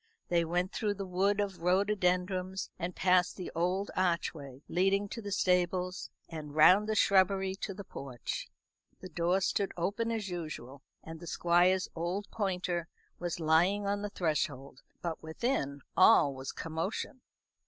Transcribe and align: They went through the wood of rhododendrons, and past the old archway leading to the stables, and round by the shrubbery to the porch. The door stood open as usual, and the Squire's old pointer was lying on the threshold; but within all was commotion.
They 0.29 0.43
went 0.43 0.73
through 0.73 0.95
the 0.95 1.05
wood 1.05 1.39
of 1.39 1.59
rhododendrons, 1.61 2.71
and 2.79 2.95
past 2.95 3.35
the 3.37 3.51
old 3.53 3.91
archway 3.95 4.63
leading 4.67 5.07
to 5.09 5.21
the 5.21 5.31
stables, 5.31 6.09
and 6.27 6.55
round 6.55 6.87
by 6.87 6.93
the 6.93 6.95
shrubbery 6.95 7.53
to 7.57 7.75
the 7.75 7.83
porch. 7.83 8.47
The 9.01 9.09
door 9.09 9.41
stood 9.41 9.71
open 9.77 10.09
as 10.11 10.27
usual, 10.27 10.81
and 11.03 11.19
the 11.19 11.27
Squire's 11.27 11.87
old 11.95 12.25
pointer 12.31 12.87
was 13.19 13.39
lying 13.39 13.85
on 13.85 14.01
the 14.01 14.09
threshold; 14.09 14.81
but 15.03 15.21
within 15.21 15.81
all 15.95 16.33
was 16.33 16.51
commotion. 16.51 17.21